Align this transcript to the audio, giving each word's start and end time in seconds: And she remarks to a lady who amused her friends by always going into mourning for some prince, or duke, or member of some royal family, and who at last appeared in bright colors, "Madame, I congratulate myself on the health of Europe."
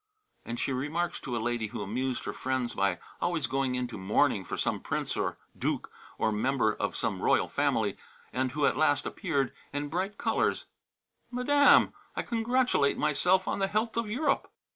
And 0.43 0.59
she 0.59 0.73
remarks 0.73 1.19
to 1.19 1.37
a 1.37 1.37
lady 1.37 1.67
who 1.67 1.83
amused 1.83 2.23
her 2.25 2.33
friends 2.33 2.73
by 2.73 2.97
always 3.21 3.45
going 3.45 3.75
into 3.75 3.99
mourning 3.99 4.43
for 4.43 4.57
some 4.57 4.79
prince, 4.79 5.15
or 5.15 5.37
duke, 5.55 5.91
or 6.17 6.31
member 6.31 6.73
of 6.73 6.95
some 6.95 7.21
royal 7.21 7.47
family, 7.47 7.97
and 8.33 8.53
who 8.53 8.65
at 8.65 8.75
last 8.77 9.05
appeared 9.05 9.53
in 9.71 9.89
bright 9.89 10.17
colors, 10.17 10.65
"Madame, 11.29 11.93
I 12.15 12.23
congratulate 12.23 12.97
myself 12.97 13.47
on 13.47 13.59
the 13.59 13.67
health 13.67 13.95
of 13.95 14.09
Europe." 14.09 14.51